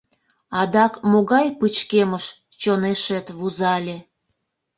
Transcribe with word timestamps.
Адак 0.59 0.93
могай 1.11 1.47
пычкемыш 1.59 2.25
чонешет 2.61 3.25
вузале? 3.37 3.97